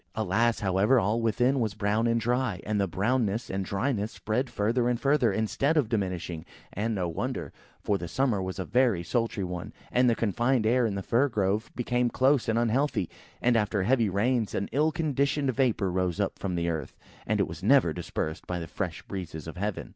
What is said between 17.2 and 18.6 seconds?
and was never dispersed by